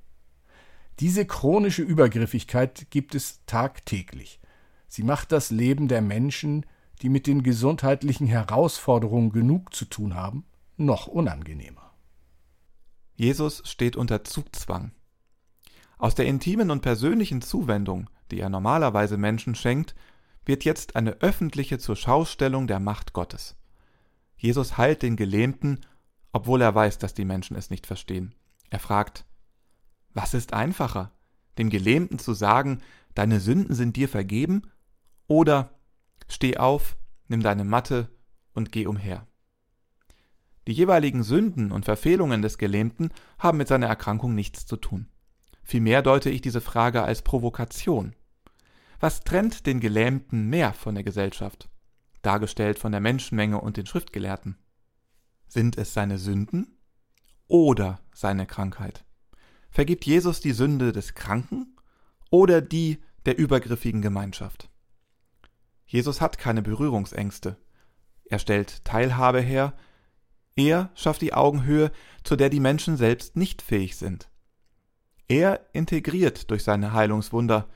Diese 1.02 1.26
chronische 1.26 1.84
Übergriffigkeit 1.84 2.88
gibt 2.92 3.14
es 3.14 3.42
tagtäglich. 3.46 4.40
Sie 4.88 5.04
macht 5.04 5.34
das 5.34 5.52
Leben 5.52 5.90
der 5.90 6.02
Menschen, 6.02 6.66
die 7.02 7.10
mit 7.10 7.28
den 7.28 7.44
gesundheitlichen 7.44 8.28
Herausforderungen 8.28 9.32
genug 9.32 9.74
zu 9.74 9.86
tun 9.86 10.16
haben, 10.16 10.46
noch 10.78 11.08
unangenehmer. 11.08 11.94
Jesus 13.16 13.64
steht 13.66 13.96
unter 13.96 14.24
Zugzwang. 14.24 14.92
Aus 15.98 16.16
der 16.16 16.28
intimen 16.28 16.70
und 16.70 16.82
persönlichen 16.82 17.42
Zuwendung, 17.42 18.10
die 18.30 18.40
er 18.40 18.50
normalerweise 18.50 19.18
Menschen 19.18 19.56
schenkt, 19.56 19.96
wird 20.46 20.64
jetzt 20.64 20.96
eine 20.96 21.12
öffentliche 21.22 21.80
Zurschaustellung 21.80 22.68
der 22.68 22.80
Macht 22.80 23.14
Gottes. 23.14 23.56
Jesus 24.38 24.78
heilt 24.78 25.02
den 25.02 25.16
Gelähmten, 25.16 25.82
obwohl 26.32 26.62
er 26.62 26.74
weiß, 26.76 27.00
dass 27.00 27.14
die 27.16 27.26
Menschen 27.26 27.58
es 27.58 27.70
nicht 27.70 27.88
verstehen. 27.88 28.36
Er 28.70 28.80
fragt, 28.80 29.26
was 30.14 30.34
ist 30.34 30.54
einfacher, 30.54 31.12
dem 31.58 31.70
Gelähmten 31.70 32.20
zu 32.20 32.34
sagen, 32.34 32.82
deine 33.16 33.40
Sünden 33.40 33.74
sind 33.74 33.96
dir 33.96 34.08
vergeben, 34.08 34.64
oder 35.28 35.72
steh 36.38 36.58
auf, 36.58 36.98
nimm 37.28 37.42
deine 37.42 37.64
Matte 37.64 38.10
und 38.54 38.72
geh 38.72 38.86
umher. 38.86 39.26
Die 40.68 40.72
jeweiligen 40.72 41.24
Sünden 41.24 41.72
und 41.72 41.86
Verfehlungen 41.86 42.44
des 42.44 42.60
Gelähmten 42.60 43.10
haben 43.40 43.58
mit 43.58 43.68
seiner 43.68 43.88
Erkrankung 43.88 44.36
nichts 44.36 44.68
zu 44.68 44.78
tun. 44.78 45.08
Vielmehr 45.64 46.04
deute 46.04 46.30
ich 46.30 46.42
diese 46.42 46.62
Frage 46.62 47.02
als 47.02 47.24
Provokation. 47.24 48.14
Was 49.00 49.22
trennt 49.22 49.66
den 49.66 49.80
Gelähmten 49.80 50.48
mehr 50.48 50.74
von 50.74 50.94
der 50.94 51.04
Gesellschaft? 51.04 51.70
Dargestellt 52.22 52.78
von 52.78 52.92
der 52.92 53.02
Menschenmenge 53.02 53.60
und 53.60 53.78
den 53.78 53.88
Schriftgelehrten. 53.88 54.60
Sind 55.48 55.76
es 55.76 55.96
seine 55.96 56.20
Sünden 56.20 56.78
oder 57.48 58.00
seine 58.14 58.46
Krankheit? 58.46 59.06
Vergibt 59.72 60.06
Jesus 60.06 60.40
die 60.40 60.52
Sünde 60.52 60.92
des 60.92 61.16
Kranken 61.16 61.76
oder 62.30 62.62
die 62.62 63.00
der 63.26 63.40
übergriffigen 63.40 64.04
Gemeinschaft? 64.04 64.70
Jesus 65.88 66.22
hat 66.22 66.38
keine 66.38 66.62
Berührungsängste. 66.62 67.58
Er 68.26 68.40
stellt 68.40 68.86
Teilhabe 68.86 69.42
her. 69.42 69.74
Er 70.56 70.92
schafft 70.94 71.22
die 71.22 71.34
Augenhöhe, 71.34 71.92
zu 72.24 72.36
der 72.36 72.50
die 72.50 72.60
Menschen 72.60 72.98
selbst 72.98 73.36
nicht 73.36 73.62
fähig 73.62 73.96
sind. 73.96 74.30
Er 75.28 75.66
integriert 75.74 76.52
durch 76.52 76.64
seine 76.64 76.94
Heilungswunder, 76.94 77.68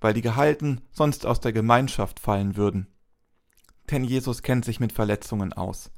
weil 0.00 0.14
die 0.14 0.22
Gehalten 0.22 0.80
sonst 0.90 1.26
aus 1.26 1.40
der 1.40 1.52
Gemeinschaft 1.52 2.20
fallen 2.20 2.56
würden. 2.56 2.86
Denn 3.90 4.04
Jesus 4.04 4.42
kennt 4.42 4.64
sich 4.64 4.80
mit 4.80 4.92
Verletzungen 4.92 5.52
aus. 5.52 5.90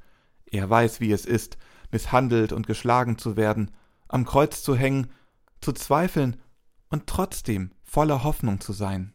Er 0.46 0.68
weiß, 0.68 1.00
wie 1.00 1.12
es 1.12 1.24
ist, 1.24 1.56
misshandelt 1.92 2.52
und 2.52 2.66
geschlagen 2.66 3.18
zu 3.18 3.36
werden, 3.36 3.70
am 4.08 4.24
Kreuz 4.24 4.62
zu 4.62 4.76
hängen 4.76 5.08
zu 5.60 5.72
zweifeln 5.72 6.36
und 6.88 7.06
trotzdem 7.06 7.72
voller 7.82 8.24
Hoffnung 8.24 8.60
zu 8.60 8.72
sein. 8.72 9.12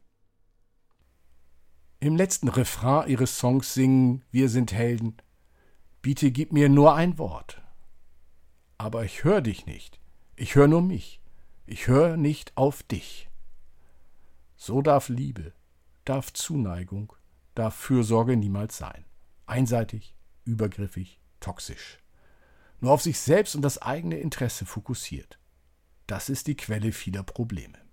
Im 2.05 2.15
letzten 2.15 2.49
Refrain 2.49 3.09
ihres 3.09 3.39
Songs 3.39 3.73
singen 3.73 4.23
Wir 4.29 4.47
sind 4.47 4.71
Helden. 4.71 5.17
Bitte 6.03 6.29
gib 6.29 6.53
mir 6.53 6.69
nur 6.69 6.93
ein 6.93 7.17
Wort. 7.17 7.63
Aber 8.77 9.03
ich 9.05 9.23
höre 9.23 9.41
dich 9.41 9.65
nicht. 9.65 9.99
Ich 10.35 10.53
höre 10.53 10.67
nur 10.67 10.83
mich. 10.83 11.19
Ich 11.65 11.87
höre 11.87 12.15
nicht 12.15 12.55
auf 12.57 12.83
dich. 12.83 13.27
So 14.55 14.83
darf 14.83 15.09
Liebe, 15.09 15.53
darf 16.03 16.31
Zuneigung, 16.31 17.11
darf 17.55 17.73
Fürsorge 17.73 18.37
niemals 18.37 18.77
sein. 18.77 19.03
Einseitig, 19.47 20.13
übergriffig, 20.43 21.19
toxisch. 21.39 21.97
Nur 22.81 22.91
auf 22.91 23.01
sich 23.01 23.19
selbst 23.19 23.55
und 23.55 23.63
das 23.63 23.81
eigene 23.81 24.19
Interesse 24.19 24.67
fokussiert. 24.67 25.39
Das 26.05 26.29
ist 26.29 26.45
die 26.45 26.55
Quelle 26.55 26.91
vieler 26.91 27.23
Probleme. 27.23 27.84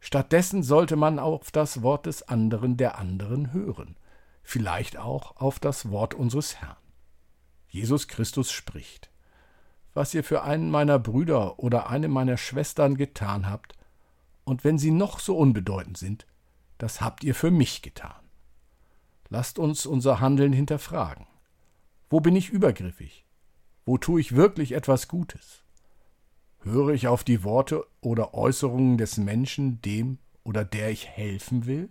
Stattdessen 0.00 0.62
sollte 0.62 0.96
man 0.96 1.18
auf 1.18 1.50
das 1.50 1.82
Wort 1.82 2.06
des 2.06 2.22
anderen 2.28 2.76
der 2.76 2.98
anderen 2.98 3.52
hören, 3.52 3.96
vielleicht 4.42 4.96
auch 4.96 5.36
auf 5.36 5.58
das 5.58 5.90
Wort 5.90 6.14
unseres 6.14 6.56
Herrn. 6.60 6.76
Jesus 7.68 8.08
Christus 8.08 8.50
spricht. 8.50 9.10
Was 9.94 10.14
ihr 10.14 10.24
für 10.24 10.42
einen 10.42 10.70
meiner 10.70 10.98
Brüder 10.98 11.58
oder 11.58 11.90
eine 11.90 12.08
meiner 12.08 12.36
Schwestern 12.36 12.96
getan 12.96 13.48
habt, 13.48 13.74
und 14.44 14.64
wenn 14.64 14.78
sie 14.78 14.90
noch 14.90 15.20
so 15.20 15.36
unbedeutend 15.36 15.98
sind, 15.98 16.26
das 16.78 17.00
habt 17.00 17.22
ihr 17.24 17.34
für 17.34 17.50
mich 17.50 17.82
getan. 17.82 18.30
Lasst 19.28 19.58
uns 19.58 19.84
unser 19.84 20.20
Handeln 20.20 20.54
hinterfragen. 20.54 21.26
Wo 22.08 22.20
bin 22.20 22.34
ich 22.34 22.48
übergriffig? 22.48 23.26
Wo 23.84 23.98
tue 23.98 24.20
ich 24.20 24.34
wirklich 24.34 24.72
etwas 24.72 25.08
Gutes? 25.08 25.64
Höre 26.60 26.90
ich 26.90 27.06
auf 27.06 27.24
die 27.24 27.44
Worte 27.44 27.86
oder 28.00 28.34
Äußerungen 28.34 28.98
des 28.98 29.16
Menschen, 29.16 29.80
dem 29.82 30.18
oder 30.42 30.64
der 30.64 30.90
ich 30.90 31.06
helfen 31.06 31.66
will? 31.66 31.90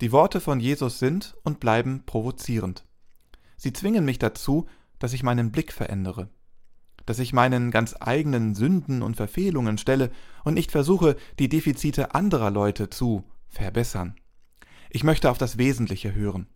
Die 0.00 0.12
Worte 0.12 0.40
von 0.40 0.60
Jesus 0.60 0.98
sind 0.98 1.36
und 1.42 1.58
bleiben 1.58 2.04
provozierend. 2.06 2.84
Sie 3.56 3.72
zwingen 3.72 4.04
mich 4.04 4.18
dazu, 4.18 4.66
dass 4.98 5.12
ich 5.12 5.22
meinen 5.22 5.50
Blick 5.50 5.72
verändere, 5.72 6.28
dass 7.06 7.18
ich 7.18 7.32
meinen 7.32 7.70
ganz 7.70 7.96
eigenen 7.98 8.54
Sünden 8.54 9.02
und 9.02 9.16
Verfehlungen 9.16 9.78
stelle 9.78 10.10
und 10.44 10.54
nicht 10.54 10.70
versuche, 10.70 11.16
die 11.38 11.48
Defizite 11.48 12.14
anderer 12.14 12.50
Leute 12.50 12.90
zu 12.90 13.24
verbessern. 13.48 14.14
Ich 14.90 15.02
möchte 15.02 15.30
auf 15.30 15.38
das 15.38 15.58
Wesentliche 15.58 16.14
hören, 16.14 16.46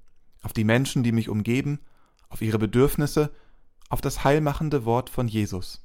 auf 0.42 0.52
die 0.52 0.64
Menschen, 0.64 1.02
die 1.02 1.12
mich 1.12 1.28
umgeben, 1.28 1.80
auf 2.28 2.42
ihre 2.42 2.58
Bedürfnisse, 2.58 3.32
auf 3.88 4.00
das 4.00 4.22
heilmachende 4.22 4.84
Wort 4.84 5.10
von 5.10 5.26
Jesus. 5.26 5.84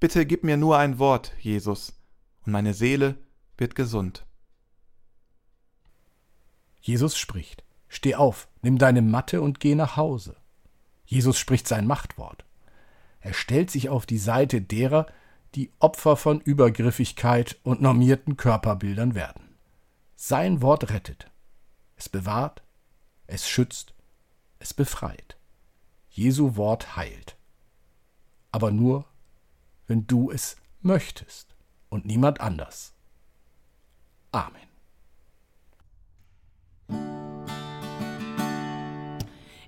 Bitte 0.00 0.26
gib 0.26 0.44
mir 0.44 0.56
nur 0.56 0.78
ein 0.78 0.98
Wort, 0.98 1.32
Jesus, 1.40 1.92
und 2.46 2.52
meine 2.52 2.74
Seele 2.74 3.16
wird 3.56 3.74
gesund. 3.74 4.24
Jesus 6.80 7.18
spricht. 7.18 7.64
Steh 7.88 8.14
auf, 8.14 8.48
nimm 8.62 8.78
deine 8.78 9.02
Matte 9.02 9.40
und 9.40 9.60
geh 9.60 9.74
nach 9.74 9.96
Hause. 9.96 10.36
Jesus 11.04 11.38
spricht 11.38 11.66
sein 11.66 11.86
Machtwort. 11.86 12.44
Er 13.20 13.32
stellt 13.32 13.70
sich 13.70 13.88
auf 13.88 14.06
die 14.06 14.18
Seite 14.18 14.60
derer, 14.60 15.06
die 15.54 15.72
Opfer 15.78 16.16
von 16.16 16.40
Übergriffigkeit 16.40 17.58
und 17.62 17.80
normierten 17.80 18.36
Körperbildern 18.36 19.14
werden. 19.14 19.56
Sein 20.14 20.60
Wort 20.62 20.90
rettet. 20.90 21.30
Es 21.96 22.08
bewahrt, 22.08 22.62
es 23.26 23.48
schützt, 23.48 23.94
es 24.58 24.74
befreit. 24.74 25.38
Jesu 26.10 26.56
Wort 26.56 26.96
heilt. 26.96 27.36
Aber 28.52 28.70
nur 28.70 29.06
wenn 29.88 30.06
du 30.06 30.30
es 30.30 30.56
möchtest 30.80 31.56
und 31.88 32.06
niemand 32.06 32.40
anders. 32.40 32.94
Amen. 34.30 34.68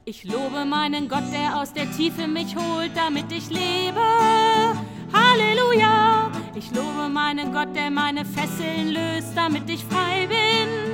Ich 0.04 0.24
lobe 0.24 0.64
meinen 0.64 1.08
Gott, 1.08 1.32
der 1.32 1.60
aus 1.60 1.72
der 1.72 1.90
Tiefe 1.92 2.26
mich 2.26 2.56
holt, 2.56 2.96
damit 2.96 3.30
ich 3.32 3.48
lebe. 3.48 4.00
Halleluja! 5.12 6.30
Ich 6.54 6.74
lobe 6.74 7.08
meinen 7.08 7.52
Gott, 7.52 7.74
der 7.74 7.90
meine 7.90 8.24
Fesseln 8.24 8.88
löst, 8.88 9.36
damit 9.36 9.68
ich 9.70 9.84
frei 9.84 10.26
bin. 10.26 10.89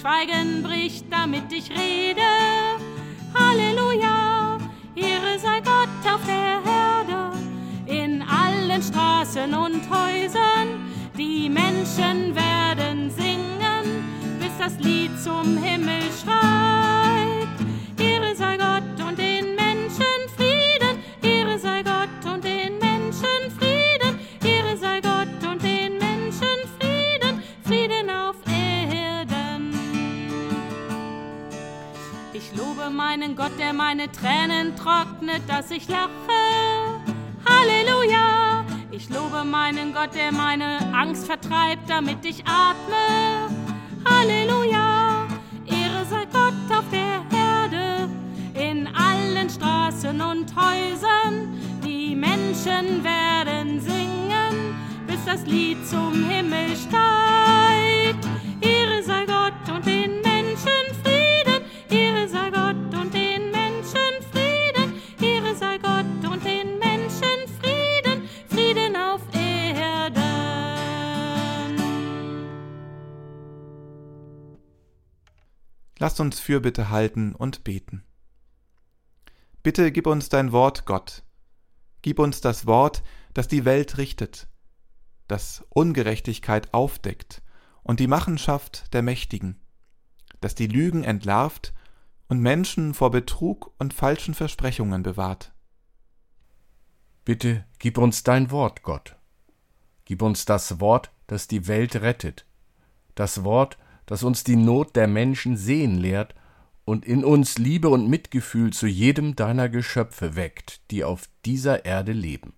Schweigen 0.00 0.62
bricht, 0.62 1.04
damit 1.10 1.52
ich 1.52 1.68
rede. 1.68 1.99
Meinen 33.00 33.34
Gott, 33.34 33.52
der 33.58 33.72
meine 33.72 34.12
Tränen 34.12 34.76
trocknet, 34.76 35.42
dass 35.48 35.70
ich 35.70 35.88
lache. 35.88 36.40
Halleluja! 37.48 38.62
Ich 38.90 39.08
lobe 39.08 39.42
meinen 39.42 39.94
Gott, 39.94 40.14
der 40.14 40.30
meine 40.32 40.78
Angst 40.92 41.24
vertreibt, 41.24 41.88
damit 41.88 42.22
ich 42.26 42.44
atme. 42.44 43.48
Halleluja! 44.04 45.26
Ehre 45.64 46.04
sei 46.10 46.26
Gott 46.26 46.78
auf 46.78 46.84
der 46.92 47.24
Erde, 47.48 48.10
in 48.52 48.86
allen 48.88 49.48
Straßen 49.48 50.20
und 50.20 50.54
Häusern. 50.54 51.34
Die 51.82 52.14
Menschen 52.14 53.02
werden 53.02 53.80
singen, 53.80 54.74
bis 55.06 55.24
das 55.24 55.46
Lied 55.46 55.78
zum 55.88 56.12
Himmel 56.28 56.76
steigt. 56.76 58.26
Ehre 58.60 59.02
sei 59.02 59.24
Gott 59.24 59.74
und 59.74 59.86
den 59.86 60.20
Menschen 60.20 60.99
Lasst 76.00 76.18
uns 76.18 76.40
Fürbitte 76.40 76.88
halten 76.88 77.34
und 77.34 77.62
beten. 77.62 78.02
Bitte 79.62 79.92
gib 79.92 80.06
uns 80.06 80.30
dein 80.30 80.50
Wort, 80.50 80.86
Gott. 80.86 81.22
Gib 82.00 82.18
uns 82.18 82.40
das 82.40 82.66
Wort, 82.66 83.02
das 83.34 83.48
die 83.48 83.66
Welt 83.66 83.98
richtet, 83.98 84.48
das 85.28 85.62
Ungerechtigkeit 85.68 86.72
aufdeckt 86.72 87.42
und 87.82 88.00
die 88.00 88.06
Machenschaft 88.06 88.94
der 88.94 89.02
Mächtigen, 89.02 89.60
das 90.40 90.54
die 90.54 90.68
Lügen 90.68 91.04
entlarvt 91.04 91.74
und 92.28 92.40
Menschen 92.40 92.94
vor 92.94 93.10
Betrug 93.10 93.74
und 93.78 93.92
falschen 93.92 94.32
Versprechungen 94.32 95.02
bewahrt. 95.02 95.52
Bitte 97.26 97.66
gib 97.78 97.98
uns 97.98 98.22
dein 98.22 98.50
Wort, 98.50 98.82
Gott. 98.82 99.16
Gib 100.06 100.22
uns 100.22 100.46
das 100.46 100.80
Wort, 100.80 101.12
das 101.26 101.46
die 101.46 101.68
Welt 101.68 101.96
rettet, 101.96 102.46
das 103.14 103.44
Wort, 103.44 103.76
das 104.10 104.24
uns 104.24 104.42
die 104.42 104.56
Not 104.56 104.96
der 104.96 105.06
Menschen 105.06 105.56
sehen 105.56 105.96
lehrt 105.96 106.34
und 106.84 107.04
in 107.04 107.24
uns 107.24 107.58
Liebe 107.58 107.88
und 107.90 108.08
Mitgefühl 108.08 108.72
zu 108.72 108.88
jedem 108.88 109.36
deiner 109.36 109.68
Geschöpfe 109.68 110.34
weckt, 110.34 110.80
die 110.90 111.04
auf 111.04 111.28
dieser 111.44 111.84
Erde 111.84 112.10
leben. 112.10 112.54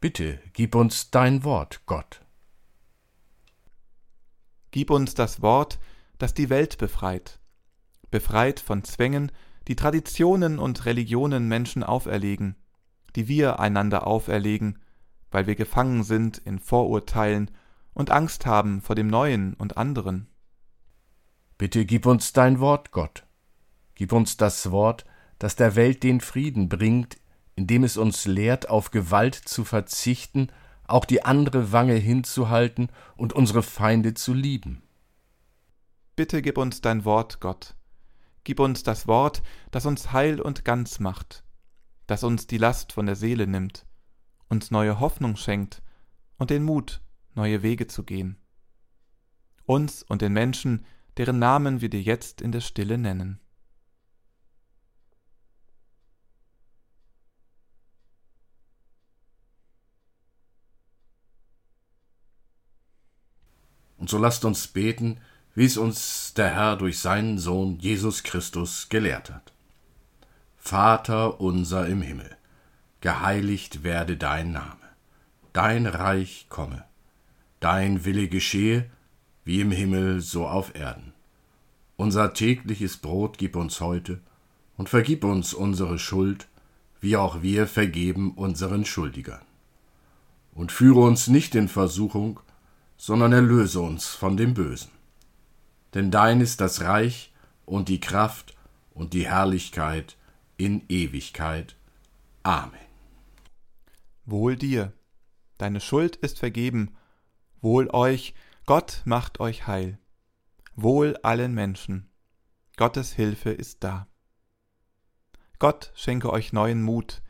Bitte 0.00 0.40
gib 0.54 0.74
uns 0.74 1.10
dein 1.10 1.44
Wort, 1.44 1.82
Gott. 1.84 2.22
Gib 4.70 4.88
uns 4.88 5.12
das 5.12 5.42
Wort, 5.42 5.78
das 6.16 6.32
die 6.32 6.48
Welt 6.48 6.78
befreit, 6.78 7.40
befreit 8.10 8.58
von 8.58 8.82
Zwängen, 8.82 9.32
die 9.68 9.76
Traditionen 9.76 10.58
und 10.58 10.86
Religionen 10.86 11.46
Menschen 11.46 11.82
auferlegen, 11.82 12.56
die 13.16 13.28
wir 13.28 13.60
einander 13.60 14.06
auferlegen, 14.06 14.78
weil 15.30 15.46
wir 15.46 15.56
gefangen 15.56 16.04
sind 16.04 16.38
in 16.38 16.58
Vorurteilen 16.58 17.50
und 17.92 18.10
Angst 18.10 18.46
haben 18.46 18.80
vor 18.80 18.96
dem 18.96 19.08
Neuen 19.08 19.52
und 19.52 19.76
anderen. 19.76 20.30
Bitte 21.60 21.84
gib 21.84 22.06
uns 22.06 22.32
dein 22.32 22.58
Wort, 22.58 22.90
Gott. 22.90 23.26
Gib 23.94 24.14
uns 24.14 24.38
das 24.38 24.70
Wort, 24.70 25.04
das 25.38 25.56
der 25.56 25.76
Welt 25.76 26.02
den 26.02 26.22
Frieden 26.22 26.70
bringt, 26.70 27.18
indem 27.54 27.84
es 27.84 27.98
uns 27.98 28.24
lehrt, 28.24 28.70
auf 28.70 28.90
Gewalt 28.90 29.34
zu 29.34 29.66
verzichten, 29.66 30.50
auch 30.84 31.04
die 31.04 31.22
andere 31.22 31.70
Wange 31.70 31.96
hinzuhalten 31.96 32.88
und 33.14 33.34
unsere 33.34 33.62
Feinde 33.62 34.14
zu 34.14 34.32
lieben. 34.32 34.80
Bitte 36.16 36.40
gib 36.40 36.56
uns 36.56 36.80
dein 36.80 37.04
Wort, 37.04 37.40
Gott. 37.40 37.74
Gib 38.42 38.58
uns 38.58 38.82
das 38.82 39.06
Wort, 39.06 39.42
das 39.70 39.84
uns 39.84 40.12
heil 40.12 40.40
und 40.40 40.64
ganz 40.64 40.98
macht, 40.98 41.44
das 42.06 42.24
uns 42.24 42.46
die 42.46 42.56
Last 42.56 42.94
von 42.94 43.04
der 43.04 43.16
Seele 43.16 43.46
nimmt, 43.46 43.84
uns 44.48 44.70
neue 44.70 44.98
Hoffnung 44.98 45.36
schenkt 45.36 45.82
und 46.38 46.48
den 46.48 46.62
Mut, 46.62 47.02
neue 47.34 47.62
Wege 47.62 47.86
zu 47.86 48.02
gehen. 48.02 48.38
Uns 49.66 50.02
und 50.02 50.22
den 50.22 50.32
Menschen, 50.32 50.86
deren 51.16 51.38
Namen 51.38 51.80
wir 51.80 51.90
dir 51.90 52.02
jetzt 52.02 52.40
in 52.40 52.52
der 52.52 52.60
Stille 52.60 52.98
nennen. 52.98 53.40
Und 64.00 64.08
so 64.08 64.16
lasst 64.16 64.46
uns 64.46 64.66
beten, 64.66 65.18
wie 65.54 65.66
es 65.66 65.76
uns 65.76 66.32
der 66.34 66.54
Herr 66.54 66.76
durch 66.76 66.98
seinen 66.98 67.38
Sohn 67.38 67.78
Jesus 67.78 68.22
Christus 68.22 68.88
gelehrt 68.88 69.30
hat. 69.30 69.52
Vater 70.56 71.40
unser 71.40 71.86
im 71.86 72.00
Himmel, 72.00 72.36
geheiligt 73.00 73.82
werde 73.82 74.16
dein 74.16 74.52
Name, 74.52 74.76
dein 75.52 75.86
Reich 75.86 76.46
komme, 76.48 76.84
dein 77.60 78.04
Wille 78.04 78.28
geschehe, 78.28 78.90
wie 79.50 79.62
im 79.62 79.72
Himmel 79.72 80.20
so 80.20 80.46
auf 80.46 80.76
Erden. 80.76 81.12
Unser 81.96 82.34
tägliches 82.34 82.98
Brot 82.98 83.36
gib 83.36 83.56
uns 83.56 83.80
heute 83.80 84.20
und 84.76 84.88
vergib 84.88 85.24
uns 85.24 85.54
unsere 85.54 85.98
Schuld, 85.98 86.46
wie 87.00 87.16
auch 87.16 87.42
wir 87.42 87.66
vergeben 87.66 88.34
unseren 88.34 88.84
Schuldigern. 88.84 89.44
Und 90.54 90.70
führe 90.70 91.00
uns 91.00 91.26
nicht 91.26 91.56
in 91.56 91.66
Versuchung, 91.66 92.38
sondern 92.96 93.32
erlöse 93.32 93.80
uns 93.80 94.06
von 94.06 94.36
dem 94.36 94.54
Bösen. 94.54 94.92
Denn 95.94 96.12
dein 96.12 96.40
ist 96.40 96.60
das 96.60 96.82
Reich 96.82 97.32
und 97.66 97.88
die 97.88 97.98
Kraft 97.98 98.54
und 98.94 99.14
die 99.14 99.26
Herrlichkeit 99.26 100.16
in 100.58 100.84
Ewigkeit. 100.88 101.74
Amen. 102.44 102.70
Wohl 104.26 104.54
dir, 104.54 104.92
deine 105.58 105.80
Schuld 105.80 106.14
ist 106.14 106.38
vergeben, 106.38 106.94
wohl 107.60 107.90
euch, 107.90 108.32
Gott 108.66 109.02
macht 109.04 109.40
euch 109.40 109.66
heil. 109.66 109.98
Wohl 110.74 111.16
allen 111.22 111.52
Menschen, 111.54 112.10
Gottes 112.76 113.12
Hilfe 113.12 113.50
ist 113.50 113.82
da. 113.84 114.06
Gott 115.58 115.92
schenke 115.94 116.32
euch 116.32 116.52
neuen 116.52 116.82
Mut, 116.82 117.22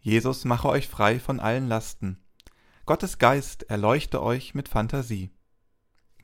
Jesus 0.00 0.44
mache 0.44 0.68
euch 0.68 0.88
frei 0.88 1.20
von 1.20 1.40
allen 1.40 1.68
Lasten. 1.68 2.18
Gottes 2.86 3.18
Geist 3.18 3.64
erleuchte 3.64 4.22
euch 4.22 4.54
mit 4.54 4.68
Fantasie. 4.68 5.30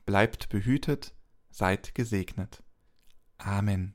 Bleibt 0.05 0.49
behütet, 0.49 1.13
seid 1.49 1.93
gesegnet. 1.93 2.63
Amen. 3.37 3.93